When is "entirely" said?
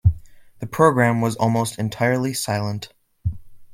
1.77-2.33